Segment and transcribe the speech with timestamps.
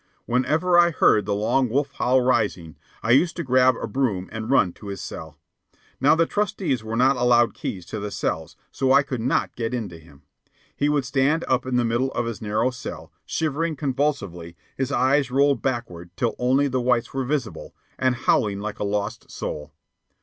[0.25, 4.49] Whenever I heard the long wolf howl rising, I used to grab a broom and
[4.49, 5.37] run to his cell.
[5.99, 9.75] Now the trusties were not allowed keys to the cells, so I could not get
[9.75, 10.23] in to him.
[10.75, 15.29] He would stand up in the middle of his narrow cell, shivering convulsively, his eyes
[15.29, 19.71] rolled backward till only the whites were visible, and howling like a lost soul.